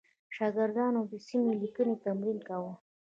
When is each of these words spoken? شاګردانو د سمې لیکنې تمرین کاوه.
شاګردانو 0.35 1.01
د 1.11 1.13
سمې 1.27 1.53
لیکنې 1.61 1.95
تمرین 2.05 2.39
کاوه. 2.47 2.73